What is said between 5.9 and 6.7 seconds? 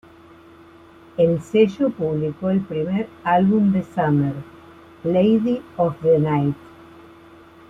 The Night".